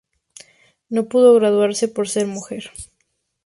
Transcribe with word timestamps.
No 0.95 1.01
pudo 1.11 1.35
graduarse 1.39 1.85
por 1.95 2.05
ser 2.13 2.25
mujer. 2.35 2.63